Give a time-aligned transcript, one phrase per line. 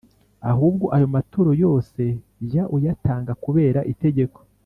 [0.51, 2.01] ahubwo ayo maturo yose
[2.49, 4.39] jya uyatanga kubera itegeko.